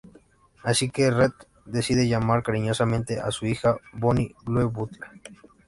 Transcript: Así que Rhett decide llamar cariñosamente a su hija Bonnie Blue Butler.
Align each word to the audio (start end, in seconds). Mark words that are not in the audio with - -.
Así 0.63 0.89
que 0.89 1.11
Rhett 1.11 1.33
decide 1.65 2.07
llamar 2.07 2.41
cariñosamente 2.41 3.19
a 3.19 3.29
su 3.29 3.45
hija 3.45 3.77
Bonnie 3.93 4.33
Blue 4.43 4.71
Butler. 4.71 5.11